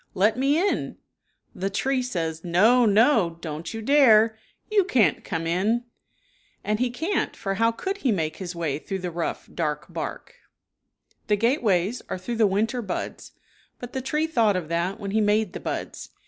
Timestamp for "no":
2.43-2.87, 2.87-3.37